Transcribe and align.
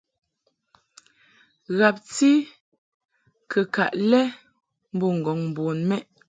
Ghabti 1.77 2.31
kɨkaʼ 3.51 3.91
lɛ 4.09 4.21
mbo 4.93 5.05
ŋgɔŋ 5.17 5.39
bun 5.55 5.77
mɛʼ. 5.89 6.03